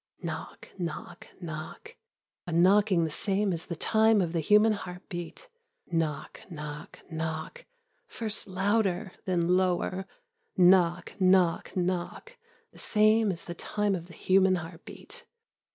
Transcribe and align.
Knock, 0.23 0.69
knock, 0.79 1.27
knock, 1.39 1.95
a 2.47 2.51
knocking 2.51 3.03
the 3.03 3.11
same 3.11 3.53
as 3.53 3.67
the 3.67 3.75
time 3.75 4.19
of 4.19 4.33
the 4.33 4.39
human 4.39 4.73
heartbeat. 4.73 5.47
Knock, 5.91 6.41
knock, 6.49 7.01
knock, 7.11 7.65
first 8.07 8.47
louder, 8.47 9.11
then 9.25 9.47
lower. 9.49 10.07
Knock, 10.57 11.13
knock, 11.19 11.77
knock, 11.77 12.35
the 12.71 12.79
same 12.79 13.31
as 13.31 13.45
the 13.45 13.53
time 13.53 13.93
of 13.93 14.07
the 14.07 14.15
human 14.15 14.55
heartbeat. 14.55 15.27